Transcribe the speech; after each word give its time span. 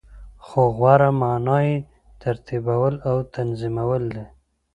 خو 0.45 0.61
غوره 0.77 1.09
معنا 1.19 1.59
یی 1.65 1.75
ترتیبول 2.21 2.95
او 3.07 3.15
تنظیمول 3.33 4.03
دی. 4.13 4.25